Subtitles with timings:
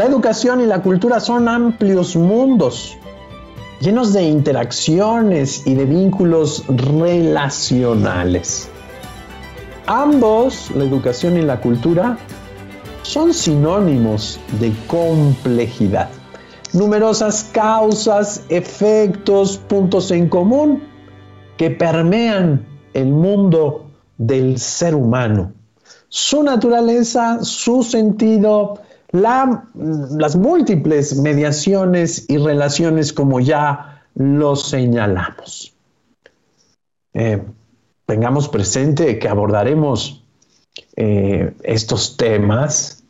[0.00, 2.96] La educación y la cultura son amplios mundos,
[3.82, 8.70] llenos de interacciones y de vínculos relacionales.
[9.86, 12.16] Ambos, la educación y la cultura,
[13.02, 16.08] son sinónimos de complejidad.
[16.72, 20.82] Numerosas causas, efectos, puntos en común
[21.58, 23.84] que permean el mundo
[24.16, 25.52] del ser humano.
[26.08, 28.78] Su naturaleza, su sentido,
[29.12, 35.74] las múltiples mediaciones y relaciones como ya lo señalamos.
[37.12, 37.42] Eh,
[38.06, 40.24] tengamos presente que abordaremos
[40.96, 43.02] eh, estos temas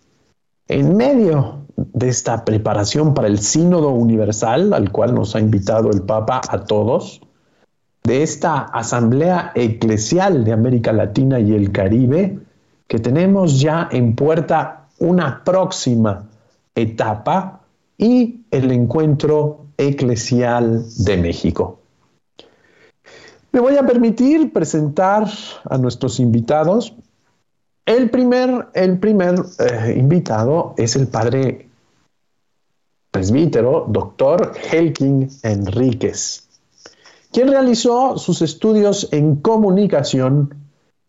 [0.69, 6.03] en medio de esta preparación para el sínodo universal al cual nos ha invitado el
[6.03, 7.21] Papa a todos,
[8.05, 12.39] de esta asamblea eclesial de América Latina y el Caribe,
[12.87, 16.29] que tenemos ya en puerta una próxima
[16.75, 17.61] etapa
[17.98, 21.81] y el encuentro eclesial de México.
[23.53, 25.29] Me voy a permitir presentar
[25.69, 26.95] a nuestros invitados.
[27.84, 31.69] El primer, eh, invitado es el padre
[33.11, 36.47] presbítero, doctor Helkin Enríquez
[37.33, 40.55] quien realizó sus estudios en comunicación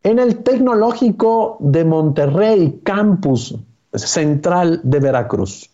[0.03, 3.55] en el Tecnológico de Monterrey, campus
[3.93, 5.69] central de Veracruz,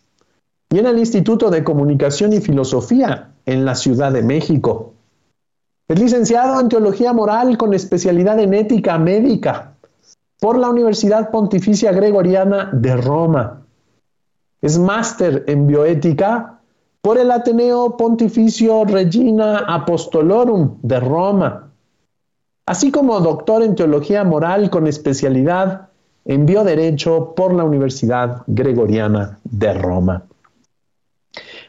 [0.69, 4.93] y en el Instituto de Comunicación y Filosofía en la Ciudad de México.
[5.87, 9.75] Es licenciado en Teología Moral con especialidad en Ética Médica
[10.39, 13.65] por la Universidad Pontificia Gregoriana de Roma.
[14.61, 16.59] Es máster en Bioética
[17.01, 21.71] por el Ateneo Pontificio Regina Apostolorum de Roma,
[22.65, 25.86] así como doctor en Teología Moral con especialidad
[26.27, 30.23] en Bioderecho por la Universidad Gregoriana de Roma.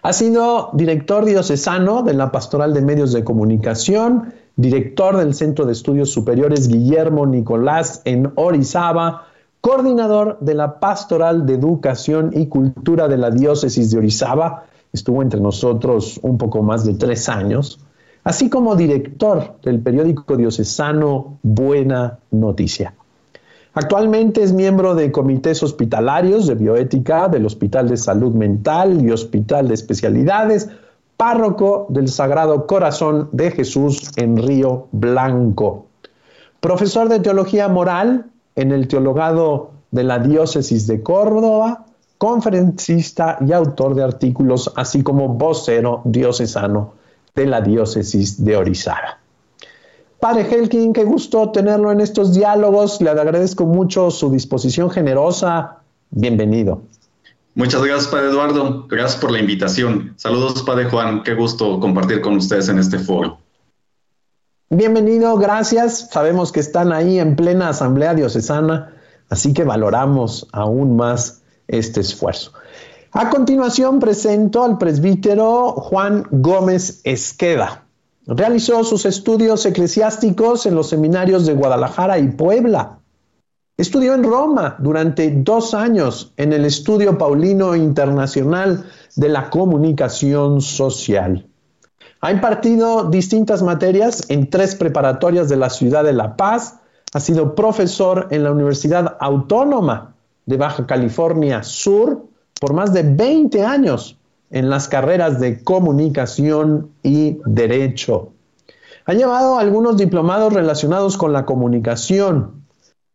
[0.03, 5.73] Ha sido director diocesano de la Pastoral de Medios de Comunicación, director del Centro de
[5.73, 9.27] Estudios Superiores Guillermo Nicolás en Orizaba,
[9.61, 15.41] coordinador de la Pastoral de Educación y Cultura de la Diócesis de Orizaba, estuvo entre
[15.41, 17.81] nosotros un poco más de tres años,
[18.25, 22.95] así como director del periódico diocesano Buena Noticia.
[23.81, 29.69] Actualmente es miembro de comités hospitalarios de bioética del Hospital de Salud Mental y Hospital
[29.69, 30.69] de Especialidades,
[31.17, 35.87] párroco del Sagrado Corazón de Jesús en Río Blanco.
[36.59, 41.87] Profesor de Teología Moral en el Teologado de la Diócesis de Córdoba,
[42.19, 46.95] conferencista y autor de artículos, así como vocero diocesano
[47.33, 49.21] de la diócesis de Orizaba.
[50.21, 53.01] Padre Helkin, qué gusto tenerlo en estos diálogos.
[53.01, 55.79] Le agradezco mucho su disposición generosa.
[56.11, 56.83] Bienvenido.
[57.55, 58.87] Muchas gracias, Padre Eduardo.
[58.89, 60.15] Gracias por la invitación.
[60.17, 61.23] Saludos, Padre Juan.
[61.23, 63.39] Qué gusto compartir con ustedes en este foro.
[64.71, 66.11] Bienvenido, gracias.
[66.11, 68.95] Sabemos que están ahí en plena asamblea diocesana,
[69.29, 72.53] así que valoramos aún más este esfuerzo.
[73.13, 77.88] A continuación presento al presbítero Juan Gómez Esqueda.
[78.31, 82.99] Realizó sus estudios eclesiásticos en los seminarios de Guadalajara y Puebla.
[83.79, 88.85] Estudió en Roma durante dos años en el Estudio Paulino Internacional
[89.17, 91.49] de la Comunicación Social.
[92.21, 96.81] Ha impartido distintas materias en tres preparatorias de la ciudad de La Paz.
[97.15, 102.27] Ha sido profesor en la Universidad Autónoma de Baja California Sur
[102.61, 104.18] por más de 20 años
[104.51, 108.33] en las carreras de comunicación y derecho.
[109.05, 112.65] Ha llevado algunos diplomados relacionados con la comunicación.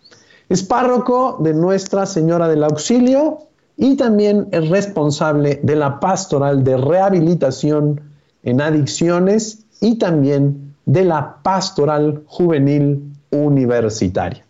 [0.49, 3.48] Es párroco de Nuestra Señora del Auxilio
[3.79, 8.01] y también es responsable de la pastoral de rehabilitación
[8.43, 14.45] en adicciones y también de la pastoral juvenil universitaria.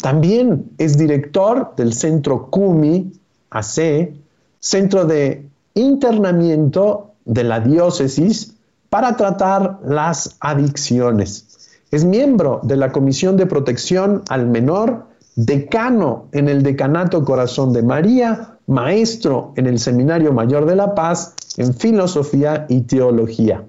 [0.00, 3.12] También es director del Centro CUMI
[3.50, 4.12] AC,
[4.60, 8.54] Centro de Internamiento de la Diócesis
[8.90, 11.80] para tratar las adicciones.
[11.90, 17.82] Es miembro de la Comisión de Protección al Menor, decano en el Decanato Corazón de
[17.82, 23.64] María, maestro en el Seminario Mayor de La Paz en Filosofía y Teología.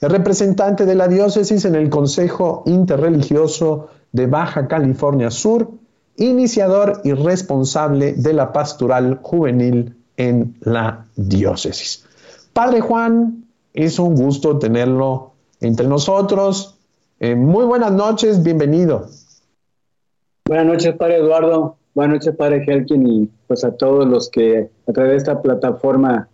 [0.00, 5.70] Es representante de la diócesis en el Consejo Interreligioso de Baja California Sur,
[6.16, 12.04] iniciador y responsable de la Pastoral Juvenil en la diócesis.
[12.52, 16.76] Padre Juan, es un gusto tenerlo entre nosotros.
[17.20, 19.08] Eh, muy buenas noches, bienvenido.
[20.48, 21.76] Buenas noches, Padre Eduardo.
[21.92, 26.26] Buenas noches, Padre Helkin, y pues a todos los que a través de esta plataforma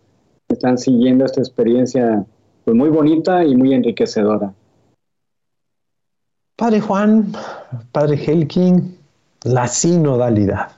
[0.47, 2.25] están siguiendo esta experiencia
[2.65, 4.55] pues muy bonita y muy enriquecedora.
[6.55, 7.33] Padre Juan,
[7.91, 8.97] Padre Helkin,
[9.43, 10.71] la sinodalidad.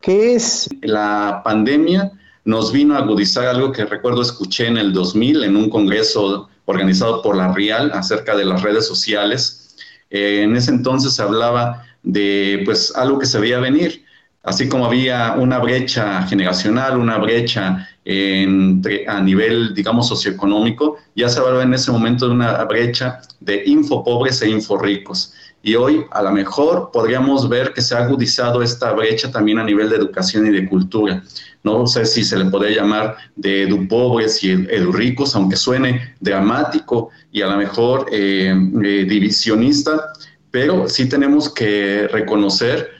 [0.00, 0.68] ¿Qué es?
[0.80, 2.10] La pandemia
[2.44, 7.22] nos vino a agudizar algo que recuerdo escuché en el 2000 en un congreso organizado
[7.22, 9.76] por la RIAL acerca de las redes sociales.
[10.10, 14.04] Eh, en ese entonces se hablaba de pues algo que se veía venir,
[14.42, 21.62] así como había una brecha generacional, una brecha a nivel, digamos, socioeconómico, ya se hablaba
[21.62, 25.34] en ese momento de una brecha de infopobres e inforricos.
[25.64, 29.64] Y hoy a lo mejor podríamos ver que se ha agudizado esta brecha también a
[29.64, 31.22] nivel de educación y de cultura.
[31.62, 37.42] No sé si se le podría llamar de edupobres y edurricos, aunque suene dramático y
[37.42, 38.52] a lo mejor eh,
[38.82, 40.12] eh, divisionista,
[40.52, 42.90] pero sí tenemos que reconocer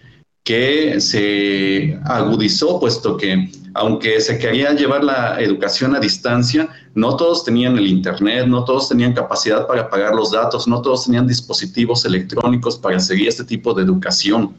[0.42, 7.44] que se agudizó, puesto que aunque se quería llevar la educación a distancia, no todos
[7.44, 12.04] tenían el Internet, no todos tenían capacidad para pagar los datos, no todos tenían dispositivos
[12.04, 14.54] electrónicos para seguir este tipo de educación.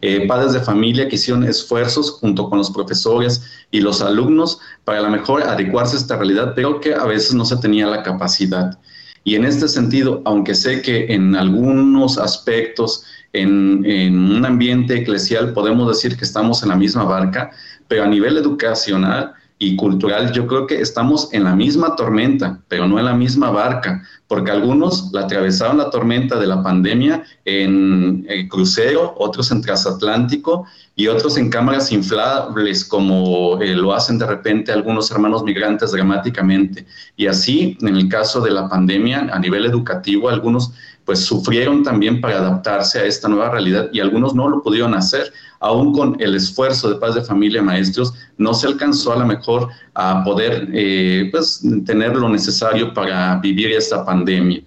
[0.00, 4.98] Eh, padres de familia que hicieron esfuerzos junto con los profesores y los alumnos para
[4.98, 8.02] a lo mejor adecuarse a esta realidad, pero que a veces no se tenía la
[8.02, 8.78] capacidad.
[9.24, 13.84] Y en este sentido, aunque sé que en algunos aspectos, en,
[14.14, 17.50] un ambiente eclesial, podemos decir que estamos en la misma barca,
[17.88, 19.32] pero a nivel educacional
[19.64, 23.50] y cultural yo creo que estamos en la misma tormenta, pero no en la misma
[23.50, 29.62] barca, porque algunos la atravesaron la tormenta de la pandemia en el crucero, otros en
[29.62, 35.92] transatlántico y otros en cámaras inflables, como eh, lo hacen de repente algunos hermanos migrantes
[35.92, 36.86] dramáticamente.
[37.16, 40.72] Y así, en el caso de la pandemia, a nivel educativo, algunos
[41.04, 45.32] pues sufrieron también para adaptarse a esta nueva realidad y algunos no lo pudieron hacer
[45.64, 49.70] aún con el esfuerzo de paz de familia maestros, no se alcanzó a lo mejor
[49.94, 54.62] a poder eh, pues, tener lo necesario para vivir esta pandemia.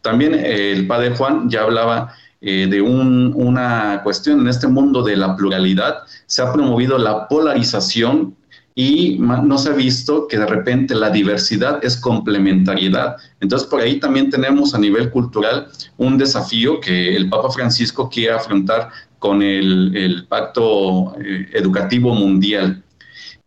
[0.00, 5.16] También eh, el padre Juan ya hablaba eh, de una cuestión en este mundo de
[5.16, 8.34] la pluralidad, se ha promovido la polarización
[8.74, 13.16] y no se ha visto que de repente la diversidad es complementariedad.
[13.40, 15.68] Entonces, por ahí también tenemos a nivel cultural
[15.98, 18.90] un desafío que el Papa Francisco quiere afrontar
[19.22, 22.82] con el, Pacto eh, Educativo Mundial.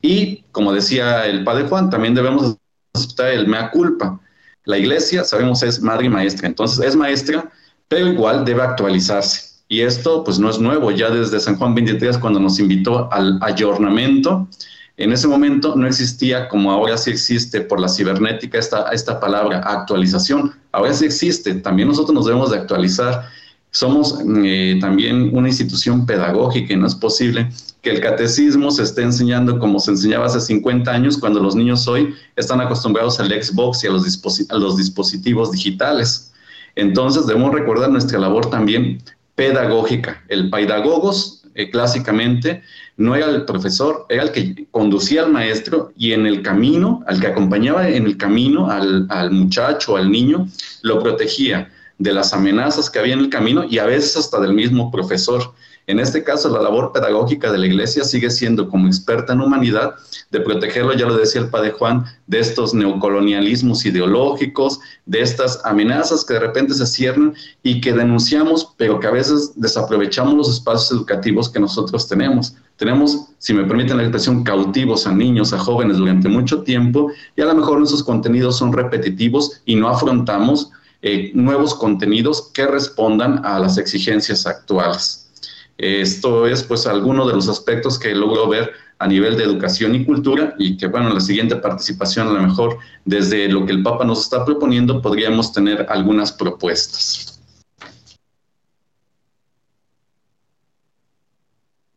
[0.01, 2.55] Y, como decía el Padre Juan, también debemos
[2.93, 4.17] aceptar el mea culpa.
[4.63, 7.51] La iglesia, sabemos, es madre y maestra, entonces es maestra,
[7.89, 9.63] pero igual debe actualizarse.
[9.67, 13.37] Y esto, pues, no es nuevo, ya desde San Juan 23, cuando nos invitó al
[13.41, 14.47] ayornamiento,
[14.95, 19.59] en ese momento no existía, como ahora sí existe por la cibernética, esta, esta palabra
[19.59, 20.53] actualización.
[20.71, 23.27] Ahora sí existe, también nosotros nos debemos de actualizar
[23.75, 27.49] somos eh, también una institución pedagógica y no es posible
[27.81, 31.85] que el catecismo se esté enseñando como se enseñaba hace 50 años cuando los niños
[31.85, 34.05] hoy están acostumbrados al Xbox y a los,
[34.51, 36.31] los dispositivos digitales.
[36.77, 39.03] Entonces debemos recordar nuestra labor también
[39.35, 40.23] pedagógica.
[40.29, 42.63] El pedagogos eh, clásicamente
[42.95, 47.19] no era el profesor, era el que conducía al maestro y en el camino, al
[47.19, 50.47] que acompañaba en el camino al, al muchacho, al niño,
[50.81, 54.53] lo protegía de las amenazas que había en el camino y a veces hasta del
[54.53, 55.53] mismo profesor.
[55.87, 59.93] En este caso, la labor pedagógica de la iglesia sigue siendo como experta en humanidad
[60.31, 66.25] de protegerlo, ya lo decía el padre Juan, de estos neocolonialismos ideológicos, de estas amenazas
[66.25, 70.91] que de repente se cierran y que denunciamos, pero que a veces desaprovechamos los espacios
[70.91, 72.55] educativos que nosotros tenemos.
[72.77, 77.41] Tenemos, si me permiten la expresión, cautivos a niños, a jóvenes durante mucho tiempo y
[77.41, 80.71] a lo mejor nuestros contenidos son repetitivos y no afrontamos
[81.01, 85.29] eh, nuevos contenidos que respondan a las exigencias actuales.
[85.77, 90.05] Esto es pues alguno de los aspectos que logro ver a nivel de educación y
[90.05, 93.83] cultura y que bueno, en la siguiente participación a lo mejor desde lo que el
[93.83, 97.41] Papa nos está proponiendo podríamos tener algunas propuestas.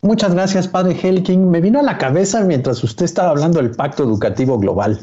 [0.01, 1.51] Muchas gracias, Padre Helking.
[1.51, 5.01] Me vino a la cabeza mientras usted estaba hablando del Pacto Educativo Global.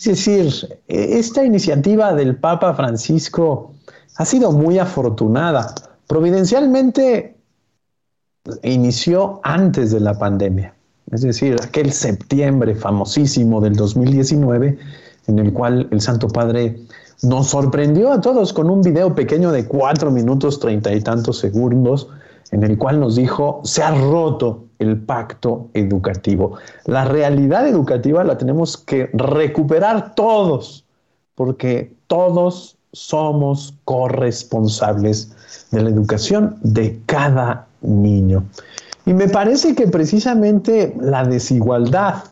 [0.00, 3.74] Es decir, esta iniciativa del Papa Francisco
[4.16, 5.74] ha sido muy afortunada.
[6.06, 7.36] Providencialmente
[8.62, 10.74] inició antes de la pandemia,
[11.10, 14.78] es decir, aquel septiembre famosísimo del 2019,
[15.26, 16.80] en el cual el Santo Padre
[17.22, 22.08] nos sorprendió a todos con un video pequeño de cuatro minutos treinta y tantos segundos,
[22.52, 26.56] en el cual nos dijo, se ha roto el pacto educativo.
[26.86, 30.84] La realidad educativa la tenemos que recuperar todos,
[31.36, 35.30] porque todos somos corresponsables
[35.70, 38.44] de la educación de cada niño.
[39.06, 42.24] Y me parece que precisamente la desigualdad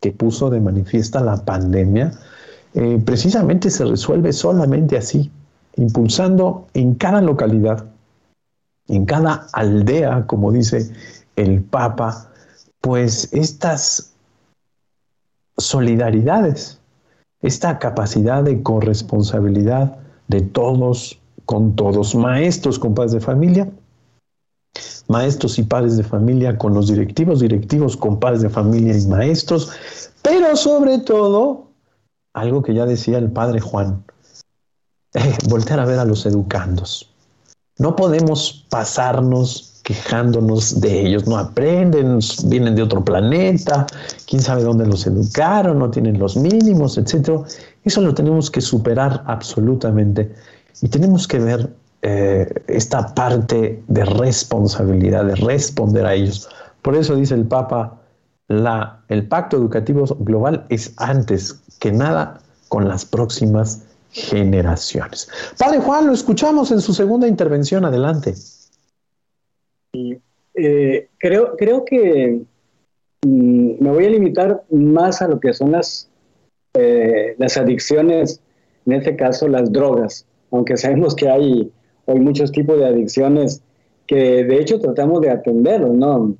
[0.00, 2.12] que puso de manifiesta la pandemia,
[2.74, 5.30] eh, precisamente se resuelve solamente así,
[5.76, 7.86] impulsando en cada localidad,
[8.88, 10.90] en cada aldea, como dice
[11.36, 12.30] el Papa,
[12.80, 14.12] pues estas
[15.56, 16.78] solidaridades,
[17.40, 23.70] esta capacidad de corresponsabilidad de todos con todos, maestros con padres de familia,
[25.08, 29.70] maestros y padres de familia con los directivos, directivos con padres de familia y maestros,
[30.22, 31.68] pero sobre todo,
[32.34, 34.04] algo que ya decía el padre Juan,
[35.14, 37.10] eh, voltear a ver a los educandos.
[37.78, 43.86] No podemos pasarnos quejándonos de ellos, no aprenden, vienen de otro planeta,
[44.26, 47.42] quién sabe dónde los educaron, no tienen los mínimos, etc.
[47.84, 50.34] Eso lo tenemos que superar absolutamente
[50.82, 51.70] y tenemos que ver
[52.02, 56.48] eh, esta parte de responsabilidad, de responder a ellos.
[56.82, 57.96] Por eso dice el Papa,
[58.48, 65.28] la, el pacto educativo global es antes que nada con las próximas generaciones.
[65.56, 67.84] Padre Juan, lo escuchamos en su segunda intervención.
[67.84, 68.34] Adelante.
[70.54, 72.40] Eh, creo, creo que
[73.22, 76.08] mm, me voy a limitar más a lo que son las,
[76.74, 78.40] eh, las adicciones,
[78.86, 81.70] en este caso las drogas, aunque sabemos que hay
[82.06, 83.62] hoy muchos tipos de adicciones
[84.06, 86.36] que de hecho tratamos de atenderlos, ¿no?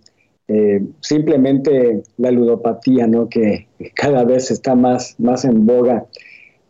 [0.49, 3.29] Eh, simplemente la ludopatía, ¿no?
[3.29, 6.07] Que cada vez está más, más en boga.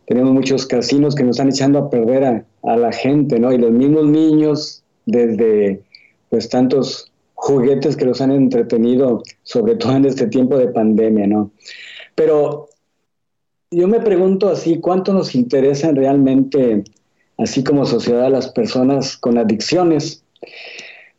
[0.07, 3.53] Tenemos muchos casinos que nos están echando a perder a, a la gente, ¿no?
[3.53, 5.83] Y los mismos niños, desde
[6.29, 11.51] pues tantos juguetes que los han entretenido, sobre todo en este tiempo de pandemia, ¿no?
[12.15, 12.69] Pero
[13.69, 16.83] yo me pregunto así, ¿cuánto nos interesan realmente,
[17.37, 20.23] así como sociedad, las personas con adicciones?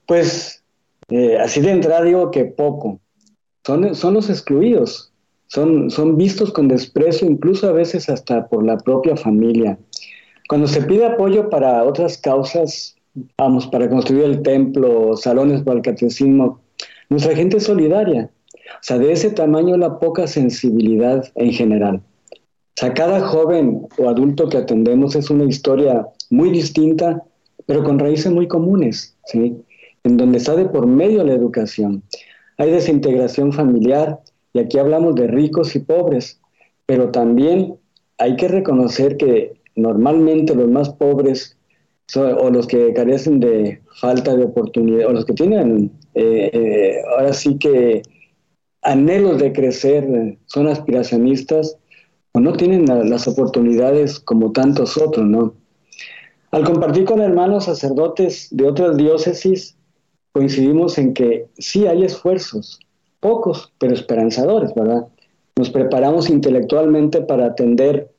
[0.06, 0.64] Pues
[1.08, 3.00] eh, así de entrada digo que poco.
[3.64, 5.12] Son, son los excluidos,
[5.46, 9.78] son, son vistos con desprecio, incluso a veces hasta por la propia familia.
[10.48, 12.97] Cuando se pide apoyo para otras causas,
[13.36, 16.60] vamos, para construir el templo, salones para el catecismo.
[17.08, 18.30] Nuestra gente es solidaria.
[18.54, 21.96] O sea, de ese tamaño la poca sensibilidad en general.
[21.98, 27.24] O sea, cada joven o adulto que atendemos es una historia muy distinta,
[27.66, 29.56] pero con raíces muy comunes, ¿sí?
[30.04, 32.02] En donde está de por medio la educación.
[32.56, 34.20] Hay desintegración familiar,
[34.52, 36.40] y aquí hablamos de ricos y pobres,
[36.86, 37.74] pero también
[38.16, 41.57] hay que reconocer que normalmente los más pobres
[42.16, 47.32] o los que carecen de falta de oportunidad, o los que tienen eh, eh, ahora
[47.32, 48.02] sí que
[48.82, 51.76] anhelos de crecer, son aspiracionistas,
[52.32, 55.54] o no tienen las oportunidades como tantos otros, ¿no?
[56.50, 59.76] Al compartir con hermanos sacerdotes de otras diócesis,
[60.32, 62.80] coincidimos en que sí hay esfuerzos,
[63.20, 65.06] pocos, pero esperanzadores, ¿verdad?
[65.56, 68.10] Nos preparamos intelectualmente para atender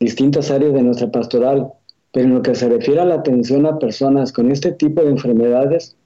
[0.00, 1.72] distintas áreas de nuestra pastoral,
[2.18, 5.10] pero en lo que se refiere a la atención a personas con este tipo de
[5.10, 5.96] enfermedades,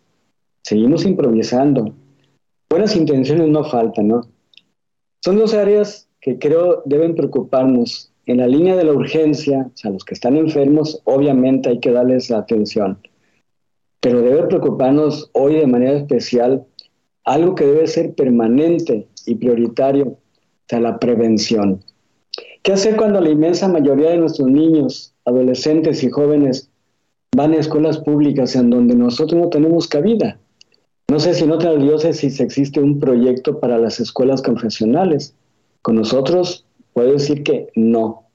[0.63, 1.95] seguimos improvisando.
[2.69, 4.21] Buenas intenciones no faltan, ¿no?
[5.25, 8.13] Son dos áreas que creo deben preocuparnos.
[8.27, 11.93] En la línea de la urgencia, o sea, los que están enfermos, obviamente hay que
[11.93, 12.99] darles la atención.
[14.01, 16.67] Pero debe preocuparnos hoy de manera especial
[17.25, 20.19] algo que debe ser permanente y prioritario,
[20.69, 21.83] la prevención.
[22.63, 26.71] ¿Qué hacer cuando la inmensa mayoría de nuestros niños adolescentes y jóvenes
[27.35, 30.39] van a escuelas públicas en donde nosotros no tenemos cabida.
[31.09, 35.35] No sé si en otras diócesis existe un proyecto para las escuelas confesionales.
[35.81, 38.29] Con nosotros puedo decir que no.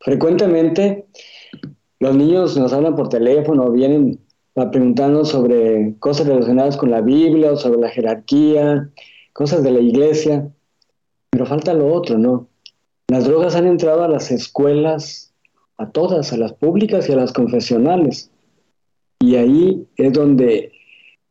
[0.00, 1.06] Frecuentemente
[2.00, 4.18] los niños nos hablan por teléfono, vienen
[4.56, 8.90] a preguntarnos sobre cosas relacionadas con la Biblia o sobre la jerarquía,
[9.32, 10.50] cosas de la iglesia,
[11.30, 12.48] pero falta lo otro, ¿no?
[13.12, 15.34] Las drogas han entrado a las escuelas
[15.76, 18.30] a todas, a las públicas y a las confesionales.
[19.20, 20.72] Y ahí es donde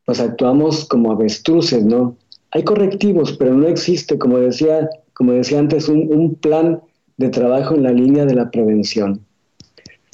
[0.06, 2.16] pues actuamos como avestruces, ¿no?
[2.52, 6.82] Hay correctivos, pero no existe, como decía, como decía antes, un, un plan
[7.18, 9.26] de trabajo en la línea de la prevención.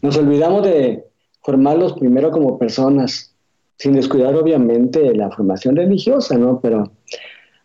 [0.02, 1.04] Nos olvidamos de
[1.44, 3.36] formarlos primero como personas,
[3.78, 6.62] sin descuidar obviamente la formación religiosa, ¿no?
[6.62, 6.94] Pero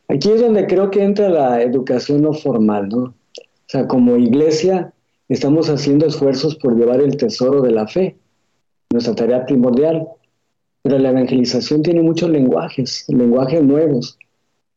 [0.09, 3.15] aquí es donde creo que entra la educación no formal, ¿no?
[3.73, 4.93] Sea, como iglesia
[5.31, 8.19] estamos haciendo esfuerzos por llevar el tesoro de la fe,
[8.91, 10.09] nuestra tarea primordial.
[10.83, 14.19] Pero la evangelización tiene muchos lenguajes, lenguajes nuevos.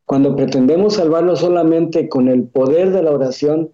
[0.05, 3.71] Cuando pretendemos salvarlo solamente con el poder de la oración,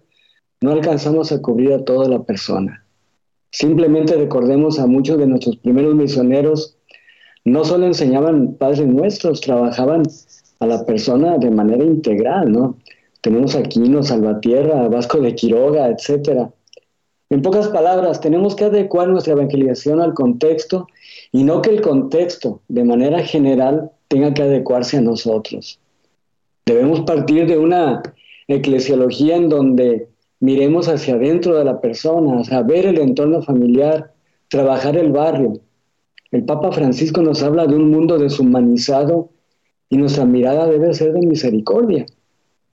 [0.60, 2.84] no alcanzamos a cubrir a toda la persona.
[3.52, 6.78] Simplemente recordemos a muchos de nuestros primeros misioneros,
[7.44, 10.02] no solo enseñaban padres nuestros, trabajaban
[10.58, 12.76] a la persona de manera integral, ¿no?
[13.22, 16.52] Tenemos Aquino, Salvatierra, Vasco de Quiroga, etcétera.
[17.30, 20.86] En pocas palabras, tenemos que adecuar nuestra evangelización al contexto
[21.30, 25.78] y no que el contexto, de manera general, tenga que adecuarse a nosotros.
[26.66, 28.02] Debemos partir de una
[28.48, 30.08] eclesiología en donde
[30.40, 34.12] miremos hacia adentro de la persona, o ver el entorno familiar,
[34.48, 35.60] trabajar el barrio.
[36.32, 39.30] El Papa Francisco nos habla de un mundo deshumanizado
[39.88, 42.04] y nuestra mirada debe ser de misericordia.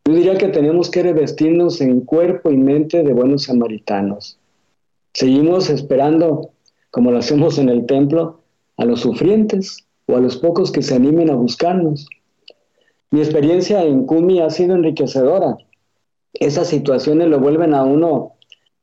[0.10, 4.40] Yo diría que tenemos que revestirnos en cuerpo y mente de buenos samaritanos.
[5.14, 6.50] Seguimos esperando,
[6.90, 8.40] como lo hacemos en el templo,
[8.78, 12.08] a los sufrientes o a los pocos que se animen a buscarnos.
[13.12, 15.60] Mi experiencia en Kumi ha sido enriquecedora.
[16.34, 18.32] Esas situaciones lo vuelven a uno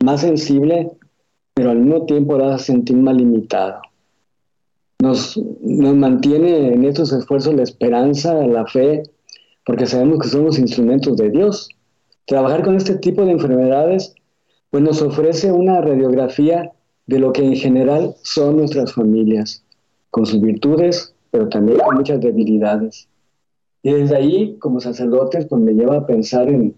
[0.01, 0.91] más sensible,
[1.53, 3.81] pero al mismo tiempo lo hace sentir más limitado.
[5.01, 9.03] Nos, nos mantiene en estos esfuerzos la esperanza, la fe,
[9.67, 11.69] porque sabemos que somos instrumentos de Dios.
[12.25, 14.15] Trabajar con este tipo de enfermedades
[14.69, 16.71] pues nos ofrece una radiografía
[17.05, 19.65] de lo que en general son nuestras familias,
[20.09, 23.09] con sus virtudes, pero también con muchas debilidades.
[23.83, 26.73] Y desde ahí, como sacerdotes, pues me lleva a pensar en,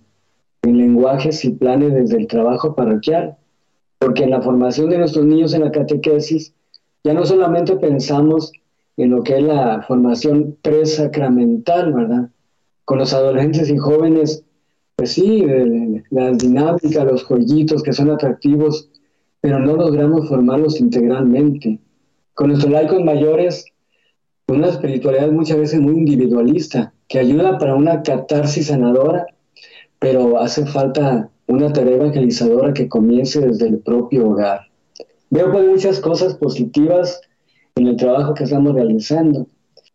[0.63, 3.37] lenguajes y planes desde el trabajo parroquial,
[3.99, 6.53] porque en la formación de nuestros niños en la catequesis
[7.03, 8.51] ya no solamente pensamos
[8.97, 12.29] en lo que es la formación presacramental, ¿verdad?
[12.89, 14.43] Con los adolescentes y jóvenes,
[14.95, 15.45] pues sí,
[16.09, 18.89] las dinámicas, los jueguitos que son atractivos,
[19.41, 21.79] pero no logramos formarlos integralmente.
[22.33, 23.65] Con nuestros laicos mayores,
[24.47, 29.27] una espiritualidad muchas veces muy individualista, que ayuda para una catarsis sanadora,
[29.99, 34.61] pero hace falta una tarea evangelizadora que comience desde el propio hogar.
[35.29, 37.21] Veo pues muchas cosas positivas
[37.75, 39.45] en el trabajo que estamos realizando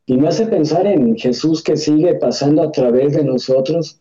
[0.07, 4.01] y me hace pensar en Jesús que sigue pasando a través de nosotros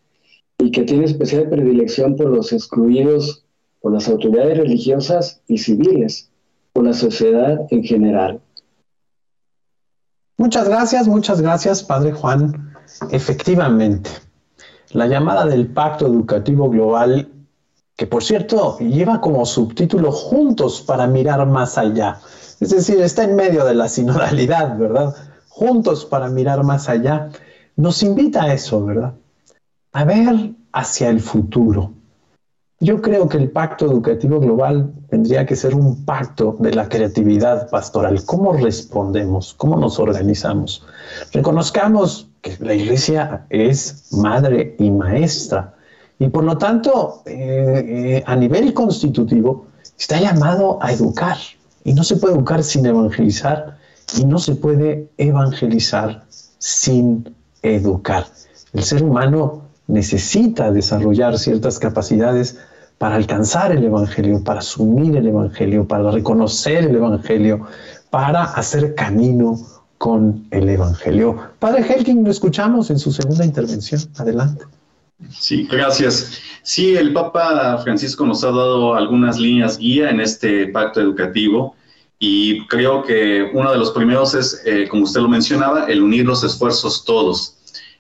[0.58, 3.46] y que tiene especial predilección por los excluidos,
[3.82, 6.30] por las autoridades religiosas y civiles,
[6.74, 8.42] por la sociedad en general.
[10.38, 12.74] Muchas gracias, muchas gracias, Padre Juan.
[13.12, 14.10] Efectivamente,
[14.92, 17.30] la llamada del Pacto Educativo Global,
[17.96, 22.20] que por cierto lleva como subtítulo Juntos para mirar más allá.
[22.60, 25.33] Es decir, está en medio de la sinodalidad, ¿verdad?
[25.56, 27.30] Juntos para mirar más allá.
[27.76, 29.14] Nos invita a eso, ¿verdad?
[29.92, 31.94] A ver hacia el futuro.
[32.80, 37.70] Yo creo que el pacto educativo global tendría que ser un pacto de la creatividad
[37.70, 38.26] pastoral.
[38.26, 39.54] ¿Cómo respondemos?
[39.54, 40.84] ¿Cómo nos organizamos?
[41.32, 45.76] Reconozcamos que la iglesia es madre y maestra
[46.18, 49.68] y por lo tanto eh, eh, a nivel constitutivo
[50.00, 51.38] está llamado a educar
[51.84, 53.83] y no se puede educar sin evangelizar
[54.18, 56.26] y no se puede evangelizar
[56.58, 58.28] sin educar.
[58.74, 62.58] El ser humano necesita desarrollar ciertas capacidades
[62.98, 67.68] para alcanzar el Evangelio, para asumir el Evangelio, para reconocer el Evangelio,
[68.10, 69.60] para hacer camino
[69.98, 71.38] con el Evangelio.
[71.60, 74.02] Padre Helking, lo escuchamos en su segunda intervención.
[74.18, 74.66] Adelante.
[75.30, 76.40] Sí, gracias.
[76.62, 81.76] Sí, el Papa Francisco nos ha dado algunas líneas guía en este pacto educativo
[82.26, 86.26] y creo que uno de los primeros es, eh, como usted lo mencionaba, el unir
[86.26, 87.58] los esfuerzos todos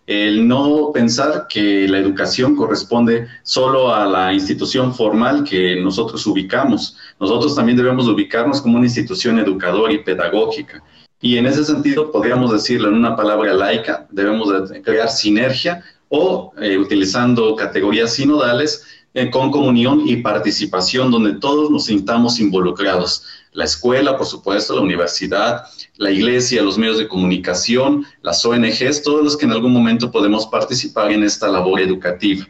[0.07, 6.97] el no pensar que la educación corresponde solo a la institución formal que nosotros ubicamos.
[7.19, 10.83] Nosotros también debemos ubicarnos como una institución educadora y pedagógica.
[11.21, 14.49] Y en ese sentido, podríamos decirlo en una palabra laica, debemos
[14.83, 21.85] crear sinergia o eh, utilizando categorías sinodales eh, con comunión y participación donde todos nos
[21.85, 23.25] sintamos involucrados.
[23.53, 25.65] La escuela, por supuesto, la universidad,
[25.97, 30.47] la iglesia, los medios de comunicación, las ONGs, todos los que en algún momento podemos
[30.47, 32.47] participar en esta labor educativa.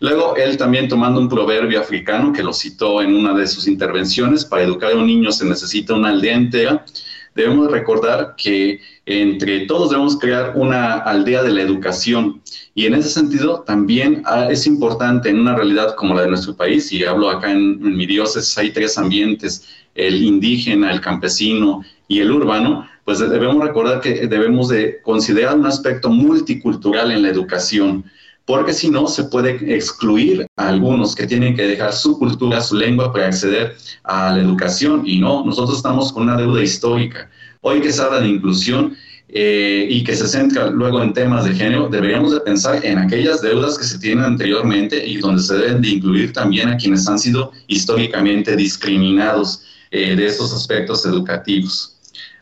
[0.00, 4.44] Luego, él también tomando un proverbio africano que lo citó en una de sus intervenciones,
[4.44, 6.84] para educar a un niño se necesita una aldea entera,
[7.34, 12.40] debemos recordar que entre todos debemos crear una aldea de la educación.
[12.74, 16.54] Y en ese sentido, también ah, es importante en una realidad como la de nuestro
[16.54, 21.84] país, y hablo acá en, en mi diócesis, hay tres ambientes, el indígena, el campesino
[22.08, 27.28] y el urbano, pues debemos recordar que debemos de considerar un aspecto multicultural en la
[27.28, 28.04] educación,
[28.44, 32.76] porque si no se puede excluir a algunos que tienen que dejar su cultura, su
[32.76, 37.30] lengua para acceder a la educación y no, nosotros estamos con una deuda histórica.
[37.60, 38.96] Hoy que se habla de inclusión,
[39.34, 43.40] eh, y que se centra luego en temas de género, deberíamos de pensar en aquellas
[43.40, 47.18] deudas que se tienen anteriormente y donde se deben de incluir también a quienes han
[47.18, 51.96] sido históricamente discriminados eh, de estos aspectos educativos.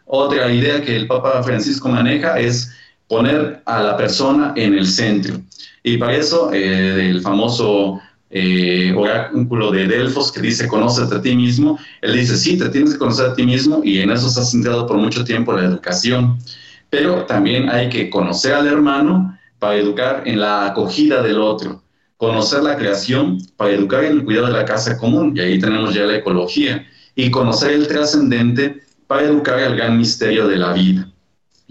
[0.05, 2.73] Otra idea que el Papa Francisco maneja es
[3.11, 5.35] poner a la persona en el centro.
[5.83, 11.37] Y para eso, eh, el famoso eh, oráculo de Delfos que dice, conócete a ti
[11.37, 14.41] mismo, él dice, sí, te tienes que conocer a ti mismo y en eso se
[14.41, 16.39] ha centrado por mucho tiempo la educación
[16.91, 21.83] pero también hay que conocer al hermano para educar en la acogida del otro,
[22.17, 25.95] conocer la creación para educar en el cuidado de la casa común, y ahí tenemos
[25.95, 31.09] ya la ecología, y conocer el trascendente para educar al gran misterio de la vida.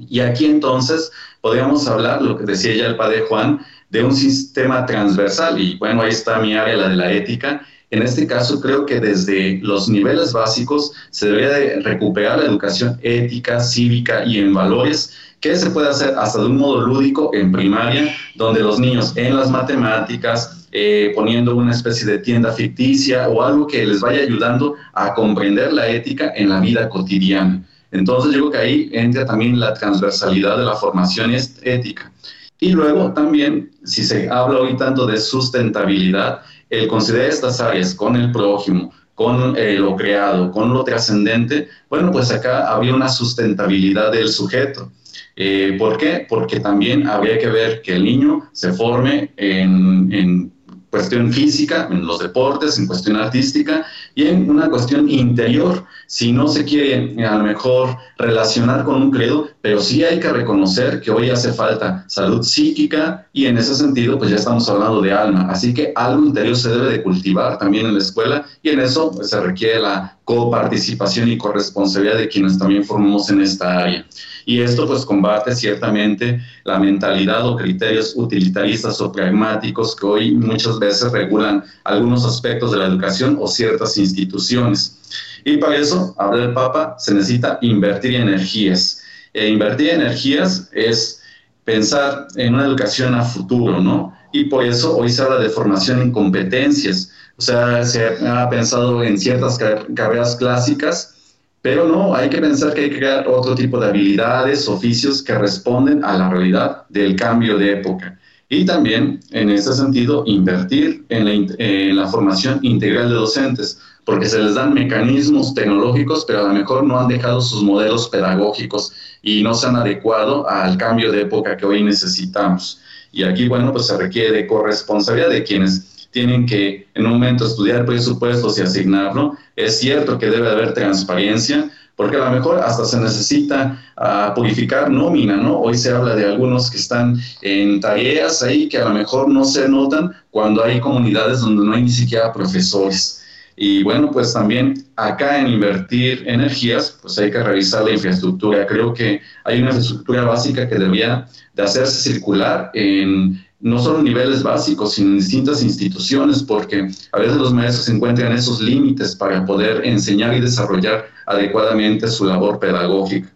[0.09, 3.59] Y aquí entonces podríamos hablar, lo que decía ya el padre Juan,
[3.89, 8.03] de un sistema transversal, y bueno, ahí está mi área, la de la ética, en
[8.03, 13.59] este caso, creo que desde los niveles básicos se debería de recuperar la educación ética,
[13.59, 18.13] cívica y en valores, que se puede hacer hasta de un modo lúdico en primaria,
[18.35, 23.65] donde los niños en las matemáticas, eh, poniendo una especie de tienda ficticia o algo
[23.65, 27.63] que les vaya ayudando a comprender la ética en la vida cotidiana.
[27.91, 32.11] Entonces, yo creo que ahí entra también la transversalidad de la formación ética.
[32.59, 38.15] Y luego también, si se habla hoy tanto de sustentabilidad, el considerar estas áreas con
[38.15, 44.11] el prójimo, con eh, lo creado, con lo trascendente, bueno, pues acá había una sustentabilidad
[44.11, 44.91] del sujeto.
[45.35, 46.25] Eh, ¿Por qué?
[46.27, 50.51] Porque también habría que ver que el niño se forme en, en
[50.89, 55.85] cuestión física, en los deportes, en cuestión artística y en una cuestión interior.
[56.07, 60.31] Si no se quiere a lo mejor relacionar con un credo, pero sí hay que
[60.31, 65.01] reconocer que hoy hace falta salud psíquica y en ese sentido pues ya estamos hablando
[65.01, 65.47] de alma.
[65.49, 69.11] Así que algo interior se debe de cultivar también en la escuela y en eso
[69.11, 74.05] pues, se requiere la coparticipación y corresponsabilidad de quienes también formamos en esta área.
[74.49, 80.79] Y esto pues combate ciertamente la mentalidad o criterios utilitaristas o pragmáticos que hoy muchas
[80.79, 84.97] veces regulan algunos aspectos de la educación o ciertas instituciones.
[85.45, 89.03] Y para eso, habla el Papa, se necesita invertir energías.
[89.35, 91.21] E invertir energías es
[91.63, 94.17] pensar en una educación a futuro, ¿no?
[94.33, 97.11] Y por eso hoy se habla de formación en competencias.
[97.37, 99.59] O sea, se ha pensado en ciertas
[99.93, 101.18] carreras clásicas
[101.61, 105.37] pero no, hay que pensar que hay que crear otro tipo de habilidades, oficios que
[105.37, 108.17] responden a la realidad del cambio de época.
[108.47, 114.55] Y también, en ese sentido, invertir en la, formación integral de docentes, porque se les
[114.55, 118.91] dan mecanismos tecnológicos, pero a lo mejor no han dejado sus modelos pedagógicos
[119.21, 122.79] y no se han adecuado al cambio de época que hoy necesitamos.
[123.11, 127.85] Y aquí, bueno, pues se requiere corresponsabilidad de quienes tienen que en un momento estudiar
[127.85, 129.37] presupuestos y asignarlo.
[129.55, 134.89] Es cierto que debe haber transparencia, porque a lo mejor hasta se necesita uh, purificar
[134.89, 135.59] nómina, ¿no?
[135.59, 139.43] Hoy se habla de algunos que están en tareas ahí que a lo mejor no
[139.43, 143.21] se notan cuando hay comunidades donde no hay ni siquiera profesores.
[143.61, 148.65] Y bueno, pues también acá en invertir energías, pues hay que revisar la infraestructura.
[148.65, 154.41] Creo que hay una infraestructura básica que debería de hacerse circular en no solo niveles
[154.41, 159.45] básicos, sino en distintas instituciones, porque a veces los maestros encuentran en esos límites para
[159.45, 163.33] poder enseñar y desarrollar adecuadamente su labor pedagógica.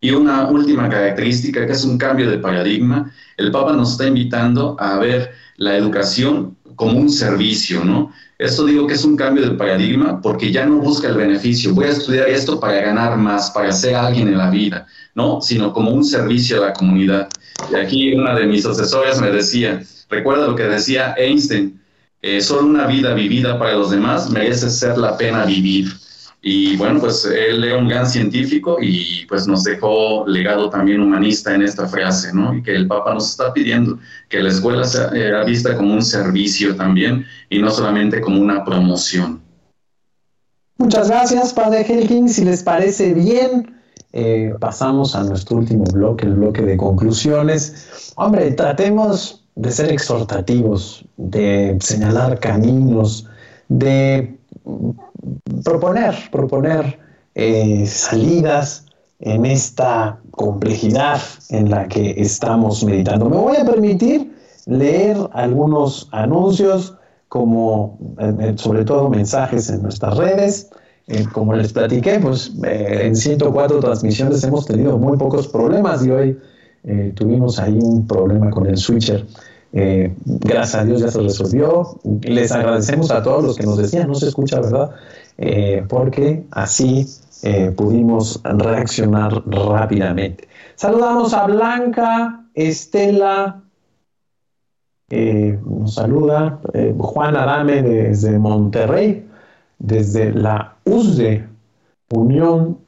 [0.00, 4.76] Y una última característica, que es un cambio de paradigma, el Papa nos está invitando
[4.78, 8.12] a ver la educación como un servicio, ¿no?
[8.38, 11.86] Esto digo que es un cambio de paradigma porque ya no busca el beneficio, voy
[11.86, 15.40] a estudiar esto para ganar más, para ser alguien en la vida, ¿no?
[15.40, 17.28] Sino como un servicio a la comunidad.
[17.70, 21.80] Y aquí una de mis asesoras me decía, recuerda lo que decía Einstein,
[22.22, 25.92] eh, solo una vida vivida para los demás merece ser la pena vivir.
[26.46, 31.54] Y bueno, pues él era un gran científico y pues nos dejó legado también humanista
[31.54, 32.54] en esta frase, ¿no?
[32.54, 36.76] Y que el Papa nos está pidiendo que la escuela sea vista como un servicio
[36.76, 39.40] también y no solamente como una promoción.
[40.76, 42.28] Muchas gracias, Padre Helking.
[42.28, 43.80] Si les parece bien,
[44.12, 48.12] eh, pasamos a nuestro último bloque, el bloque de conclusiones.
[48.16, 53.30] Hombre, tratemos de ser exhortativos, de señalar caminos,
[53.68, 54.36] de
[55.64, 56.98] proponer, proponer
[57.34, 58.86] eh, salidas
[59.20, 63.28] en esta complejidad en la que estamos meditando.
[63.28, 64.34] Me voy a permitir
[64.66, 66.94] leer algunos anuncios,
[67.28, 70.70] como eh, sobre todo mensajes en nuestras redes.
[71.06, 76.38] Eh, como les platiqué, pues en 104 transmisiones hemos tenido muy pocos problemas y hoy
[77.14, 79.26] tuvimos ahí un problema con el switcher.
[79.74, 81.98] Gracias a Dios ya se resolvió.
[82.22, 84.90] Les agradecemos a todos los que nos decían, no se escucha, ¿verdad?
[85.88, 87.06] porque así
[87.46, 90.48] eh, pudimos reaccionar rápidamente.
[90.76, 93.62] Saludamos a Blanca, Estela,
[95.10, 99.28] eh, nos saluda eh, Juan Adame desde Monterrey,
[99.78, 101.46] desde la USDE,
[102.08, 102.78] Unión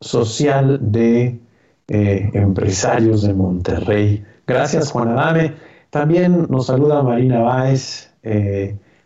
[0.00, 1.40] Social de
[1.88, 4.24] Empresarios de Monterrey.
[4.46, 5.54] Gracias, Juan Adame.
[5.90, 8.10] También nos saluda Marina Báez,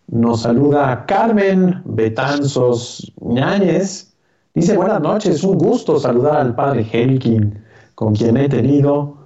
[0.08, 4.14] nos saluda Carmen Betanzos Ñáñez.
[4.54, 7.58] Dice, buenas noches, un gusto saludar al padre Helkin,
[7.94, 9.16] con quien he tenido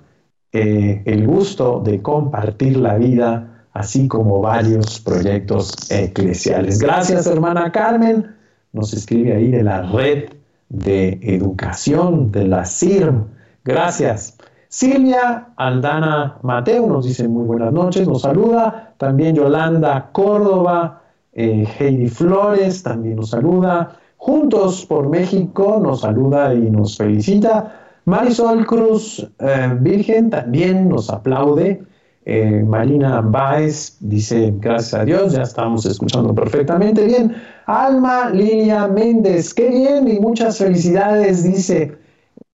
[0.52, 6.80] eh, el gusto de compartir la vida, así como varios proyectos eclesiales.
[6.80, 8.34] Gracias, hermana Carmen.
[8.72, 10.30] Nos escribe ahí de la red
[10.68, 13.26] de educación de la CIRM.
[13.64, 14.36] Gracias.
[14.70, 18.94] Silvia Aldana Mateo nos dice muy buenas noches, nos saluda.
[18.98, 21.02] También Yolanda Córdoba,
[21.32, 23.96] eh, Heidi Flores también nos saluda.
[24.16, 27.80] Juntos por México nos saluda y nos felicita.
[28.04, 31.82] Marisol Cruz eh, Virgen también nos aplaude.
[32.24, 37.34] Eh, Marina Baez dice, gracias a Dios, ya estamos escuchando perfectamente bien.
[37.66, 41.98] Alma Lilia Méndez, qué bien y muchas felicidades, dice.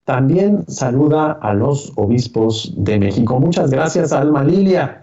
[0.04, 3.38] También saluda a los obispos de México.
[3.38, 5.02] Muchas gracias, Alma Lilia.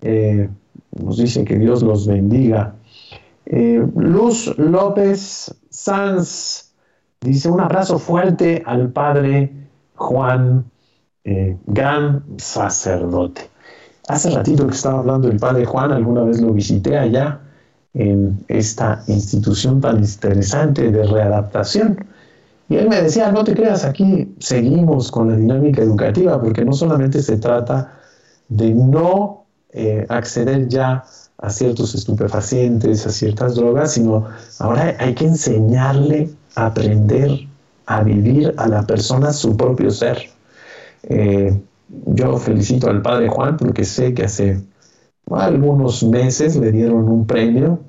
[0.00, 0.48] Eh,
[0.92, 2.74] nos dice que Dios los bendiga.
[3.46, 6.72] Eh, Luz López Sanz
[7.20, 9.52] dice un abrazo fuerte al padre
[9.94, 10.64] Juan,
[11.24, 13.50] eh, gran sacerdote.
[14.08, 17.40] Hace ratito que estaba hablando del padre Juan, alguna vez lo visité allá
[17.94, 22.06] en esta institución tan interesante de readaptación.
[22.68, 26.72] Y él me decía, no te creas, aquí seguimos con la dinámica educativa, porque no
[26.72, 27.92] solamente se trata
[28.48, 31.04] de no eh, acceder ya
[31.38, 34.26] a ciertos estupefacientes, a ciertas drogas, sino
[34.58, 37.30] ahora hay que enseñarle a aprender
[37.86, 40.18] a vivir a la persona su propio ser.
[41.04, 41.56] Eh,
[42.06, 44.60] yo felicito al padre Juan porque sé que hace
[45.30, 47.80] algunos meses le dieron un premio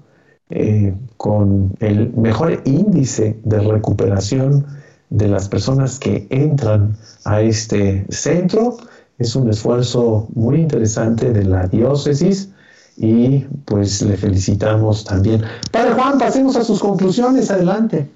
[0.49, 4.65] eh, con el mejor índice de recuperación
[5.09, 8.77] de las personas que entran a este centro.
[9.17, 12.51] Es un esfuerzo muy interesante de la diócesis
[12.97, 15.41] y pues le felicitamos también.
[15.71, 18.07] Padre Juan, pasemos a sus conclusiones, adelante.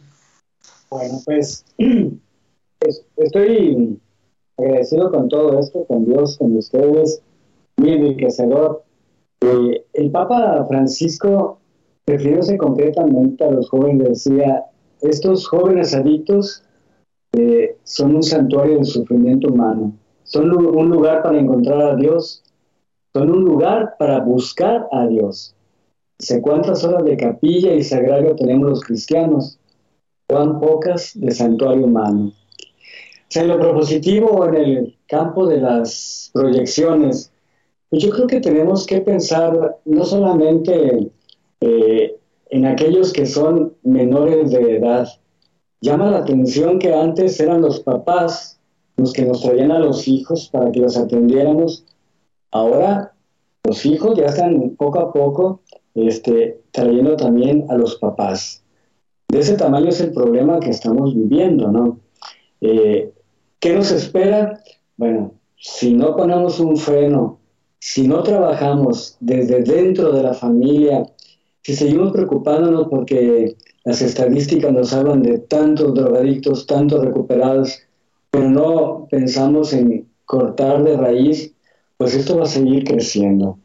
[0.90, 1.64] Bueno, pues,
[2.80, 4.00] pues estoy
[4.58, 7.22] agradecido con todo esto, con Dios, con ustedes,
[7.78, 8.84] muy enriquecedor.
[9.42, 11.61] Eh, el Papa Francisco
[12.06, 14.66] refiriéndose concretamente a los jóvenes, decía,
[15.02, 16.64] estos jóvenes adictos
[17.34, 22.44] eh, son un santuario del sufrimiento humano, son un lugar para encontrar a Dios,
[23.14, 25.56] son un lugar para buscar a Dios.
[26.20, 29.60] Sé cuántas horas de capilla y sagrario tenemos los cristianos,
[30.28, 32.32] cuán pocas de santuario humano.
[32.32, 37.32] O sea, en lo propositivo, en el campo de las proyecciones,
[37.90, 41.12] pues yo creo que tenemos que pensar no solamente
[41.62, 42.18] eh,
[42.50, 45.08] en aquellos que son menores de edad.
[45.80, 48.60] Llama la atención que antes eran los papás
[48.98, 51.86] los que nos traían a los hijos para que los atendiéramos.
[52.52, 53.14] Ahora
[53.64, 55.62] los hijos ya están poco a poco
[55.96, 58.64] este, trayendo también a los papás.
[59.30, 62.00] De ese tamaño es el problema que estamos viviendo, ¿no?
[62.60, 63.12] Eh,
[63.60, 64.62] ¿Qué nos espera?
[64.98, 67.40] Bueno, si no ponemos un freno,
[67.80, 71.04] si no trabajamos desde dentro de la familia
[71.64, 77.80] si seguimos preocupándonos porque las estadísticas nos hablan de tantos drogadictos, tantos recuperados,
[78.32, 81.54] pero no pensamos en cortar de raíz,
[81.98, 83.58] pues esto va a seguir creciendo.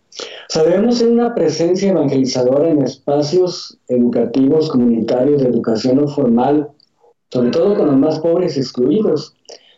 [0.48, 6.68] Sabemos una presencia evangelizadora en espacios educativos, comunitarios, de educación no formal,
[7.30, 9.34] sobre todo con los más pobres excluidos,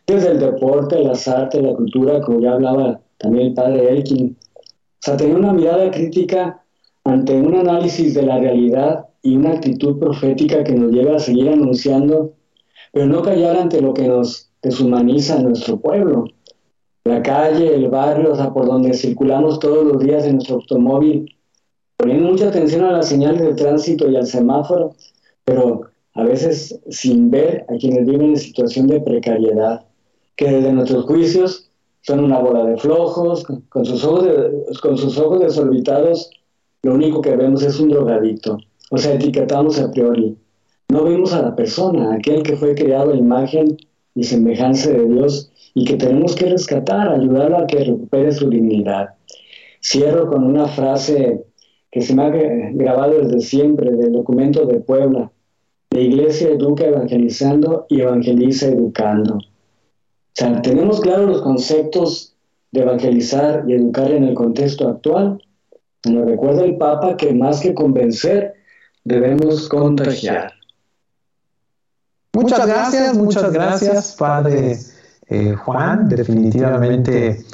[0.07, 4.37] desde el deporte, las artes, la cultura, como ya hablaba también el padre Elkin.
[4.39, 6.63] O sea, tener una mirada crítica
[7.09, 11.49] ante un análisis de la realidad y una actitud profética que nos lleva a seguir
[11.49, 12.35] anunciando,
[12.93, 16.27] pero no callar ante lo que nos deshumaniza nuestro pueblo.
[17.05, 21.35] La calle, el barrio, o sea, por donde circulamos todos los días en nuestro automóvil,
[21.97, 24.95] poniendo mucha atención a las señales de tránsito y al semáforo,
[25.47, 29.87] pero a veces sin ver a quienes viven en situación de precariedad,
[30.37, 31.71] que desde nuestros juicios
[32.03, 34.27] son una bola de flojos, con sus ojos,
[34.83, 36.31] con sus ojos desorbitados
[36.83, 38.59] lo único que vemos es un drogadicto.
[38.91, 40.37] O sea, etiquetamos a priori.
[40.89, 43.77] No vemos a la persona, aquel que fue creado a imagen
[44.15, 49.11] y semejanza de Dios y que tenemos que rescatar, ayudarlo a que recupere su dignidad.
[49.83, 51.45] Cierro con una frase
[51.91, 55.31] que se me ha grabado desde siempre del documento de Puebla.
[55.91, 59.37] La iglesia educa evangelizando y evangeliza educando.
[59.37, 59.41] O
[60.35, 62.35] sea, tenemos claros los conceptos
[62.73, 65.43] de evangelizar y educar en el contexto actual.
[66.05, 68.55] Nos recuerda el Papa que más que convencer,
[69.05, 70.53] debemos contagiar.
[72.35, 74.79] Muchas gracias, muchas gracias, Padre
[75.29, 76.09] eh, Juan.
[76.09, 77.45] Definitivamente,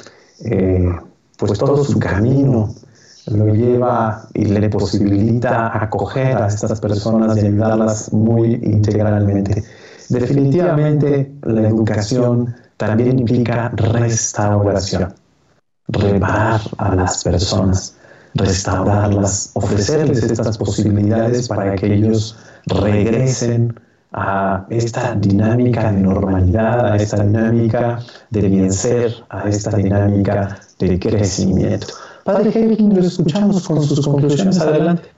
[0.43, 0.89] eh,
[1.37, 2.73] pues todo su camino
[3.27, 9.63] lo lleva y le posibilita acoger a estas personas y ayudarlas muy integralmente.
[10.09, 15.13] Definitivamente, la educación también implica restauración,
[15.87, 17.97] reparar a las personas,
[18.35, 22.35] restaurarlas, ofrecerles estas posibilidades para que ellos
[22.67, 23.79] regresen
[24.11, 30.99] a esta dinámica de normalidad, a esta dinámica de bien ser, a esta dinámica de
[30.99, 31.87] crecimiento.
[32.23, 34.59] Padre Helvin, lo escuchamos con sus conclusiones.
[34.59, 35.09] Adelante.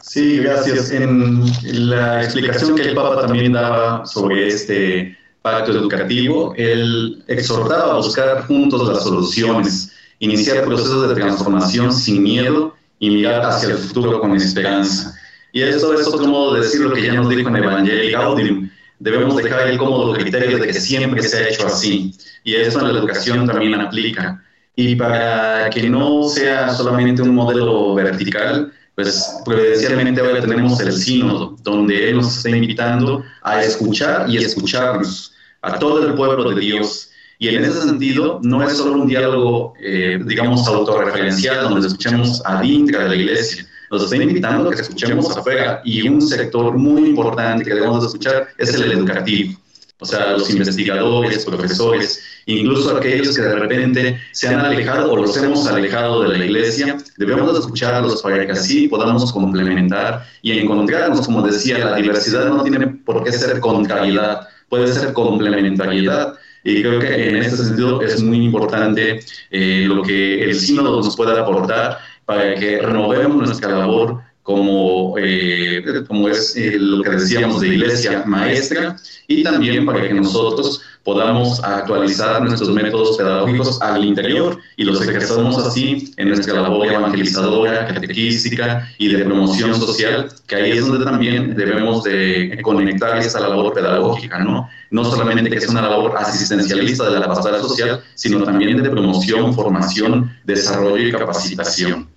[0.00, 0.90] Sí, gracias.
[0.90, 1.44] En
[1.90, 8.46] la explicación que el Papa también daba sobre este pacto educativo, él exhortaba a buscar
[8.46, 9.89] juntos las soluciones,
[10.20, 15.14] iniciar procesos de transformación sin miedo y mirar hacia el futuro con esperanza.
[15.52, 18.70] Y esto es otro modo de decir lo que ya nos dijo en Evangelii Gaudium.
[19.00, 22.14] Debemos dejar el cómodo criterio de que siempre se ha hecho así.
[22.44, 24.42] Y esto en la educación también aplica.
[24.76, 31.56] Y para que no sea solamente un modelo vertical, pues providencialmente ahora tenemos el sínodo,
[31.62, 37.09] donde Él nos está invitando a escuchar y escucharnos a todo el pueblo de Dios.
[37.40, 42.60] Y en ese sentido, no es solo un diálogo, eh, digamos, autorreferencial, donde escuchemos a
[42.60, 43.66] Dintra de la iglesia.
[43.90, 45.80] Nos está invitando a que escuchemos afuera.
[45.82, 49.58] Y un sector muy importante que debemos escuchar es el educativo.
[50.00, 55.34] O sea, los investigadores, profesores, incluso aquellos que de repente se han alejado o los
[55.38, 61.40] hemos alejado de la iglesia, debemos escucharlos para que así podamos complementar y encontrarnos, como
[61.40, 66.34] decía, la diversidad no tiene por qué ser contrariedad, puede ser complementariedad.
[66.62, 69.20] Y creo que en ese sentido es muy importante
[69.50, 75.82] eh, lo que el sínodo nos pueda aportar para que renovemos nuestra labor como, eh,
[76.08, 78.96] como es eh, lo que decíamos de iglesia maestra
[79.28, 85.56] y también para que nosotros podamos actualizar nuestros métodos pedagógicos al interior y los ejerzamos
[85.64, 91.54] así en nuestra labor evangelizadora, catequística y de promoción social, que ahí es donde también
[91.54, 94.68] debemos de conectar esa labor pedagógica, ¿no?
[94.90, 99.54] No solamente que es una labor asistencialista de la pastoral social, sino también de promoción,
[99.54, 102.08] formación, desarrollo y capacitación.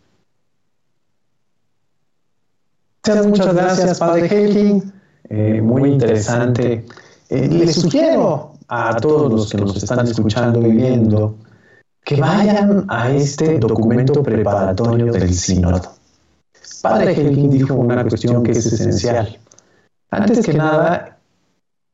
[3.05, 4.93] Muchas, gracias, Padre Helking.
[5.29, 6.85] Eh, muy interesante.
[7.29, 11.35] Eh, les sugiero a todos los que nos están escuchando y viendo
[12.01, 15.81] que vayan a este documento preparatorio del sínodo.
[16.81, 19.37] Padre Helking dijo una cuestión que es esencial.
[20.09, 21.17] Antes que nada,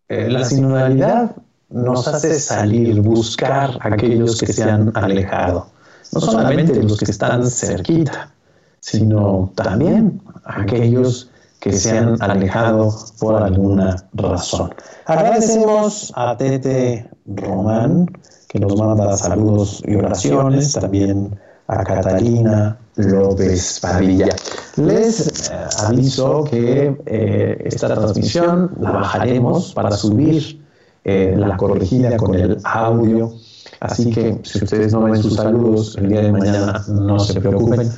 [0.09, 1.35] eh, la sinodalidad
[1.69, 5.69] nos hace salir, buscar a aquellos que se han alejado.
[6.11, 8.31] No solamente los que están cerquita,
[8.79, 14.73] sino también aquellos que se han alejado por alguna razón.
[15.05, 18.07] Agradecemos a Tete Román,
[18.47, 21.37] que nos manda saludos y oraciones, también
[21.67, 24.35] a Catalina López Padilla.
[24.77, 30.65] Les eh, aviso que eh, esta transmisión la bajaremos para subir
[31.03, 33.33] eh, la corregida con el audio.
[33.79, 37.89] Así que si ustedes no ven sus saludos el día de mañana, no se preocupen.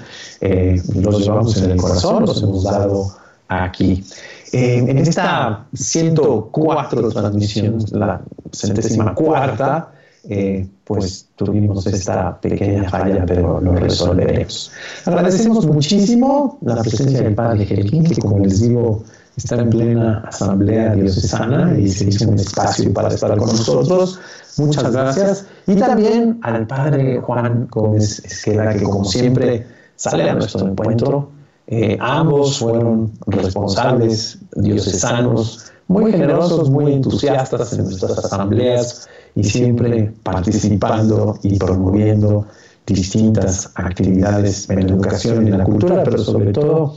[0.41, 3.07] Eh, los llevamos en el corazón, los hemos dado
[3.47, 4.03] aquí.
[4.51, 9.91] en esta 104 transmisión, la centésima cuarta,
[10.29, 14.71] eh, pues tuvimos esta pequeña falla, pero lo resolveremos.
[15.05, 19.03] Agradecemos muchísimo la presencia del Padre Jerquín, que como les digo,
[19.35, 24.19] está en plena asamblea diocesana y se hizo un espacio para estar con nosotros.
[24.57, 25.45] Muchas gracias.
[25.67, 31.29] Y también al Padre Juan Gómez Esqueda, que como siempre sale a nuestro encuentro.
[31.67, 41.37] Eh, ambos fueron responsables diocesanos, muy generosos, muy entusiastas en nuestras asambleas y siempre participando
[41.43, 42.45] y promoviendo
[42.85, 46.95] distintas actividades en la educación y en la cultura, pero sobre todo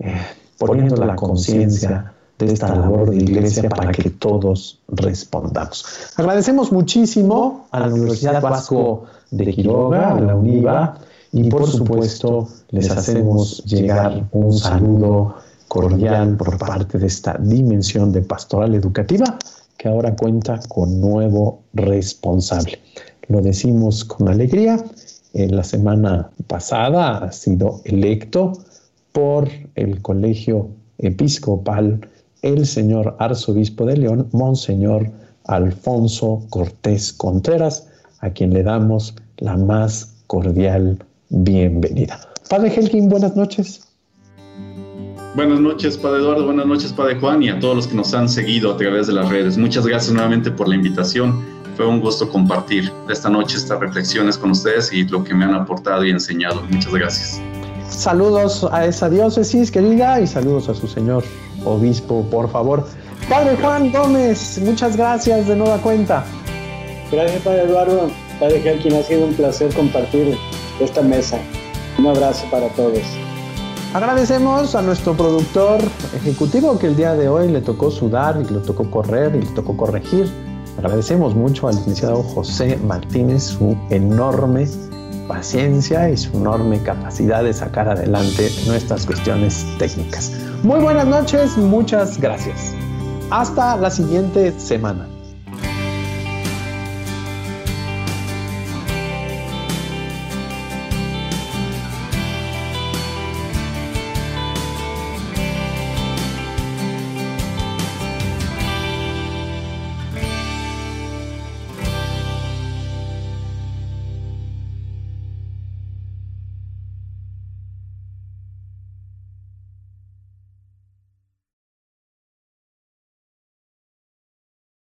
[0.00, 0.20] eh,
[0.66, 5.84] poniendo la conciencia de esta labor de iglesia para que todos respondamos.
[6.16, 10.98] Agradecemos muchísimo a la Universidad Vasco de Quiroga, a la UNIVA,
[11.32, 15.36] y por supuesto, les hacemos llegar un saludo
[15.68, 19.38] cordial por parte de esta dimensión de pastoral educativa
[19.78, 22.80] que ahora cuenta con nuevo responsable.
[23.28, 24.82] Lo decimos con alegría.
[25.32, 28.52] En la semana pasada ha sido electo
[29.12, 32.00] por el Colegio Episcopal
[32.42, 35.10] el señor arzobispo de León, Monseñor
[35.46, 37.88] Alfonso Cortés Contreras,
[38.20, 40.98] a quien le damos la más cordial
[41.30, 42.20] bienvenida.
[42.48, 43.86] Padre Helkin, buenas noches.
[45.34, 48.28] Buenas noches, Padre Eduardo, buenas noches, Padre Juan, y a todos los que nos han
[48.28, 49.56] seguido a través de las redes.
[49.56, 51.40] Muchas gracias nuevamente por la invitación.
[51.76, 55.54] Fue un gusto compartir esta noche estas reflexiones con ustedes y lo que me han
[55.54, 56.62] aportado y enseñado.
[56.68, 57.40] Muchas gracias.
[57.90, 61.24] Saludos a esa diócesis querida y saludos a su señor
[61.64, 62.86] obispo, por favor.
[63.28, 66.24] Padre Juan Gómez, muchas gracias de nueva cuenta.
[67.12, 68.10] Gracias, Padre Eduardo.
[68.38, 70.38] Padre quien ha sido un placer compartir
[70.80, 71.38] esta mesa.
[71.98, 73.02] Un abrazo para todos.
[73.92, 75.80] Agradecemos a nuestro productor
[76.14, 79.50] ejecutivo que el día de hoy le tocó sudar y le tocó correr y le
[79.50, 80.30] tocó corregir.
[80.78, 84.66] Agradecemos mucho al licenciado José Martínez su enorme
[85.30, 90.32] paciencia y su enorme capacidad de sacar adelante nuestras cuestiones técnicas.
[90.64, 92.74] Muy buenas noches, muchas gracias.
[93.30, 95.06] Hasta la siguiente semana.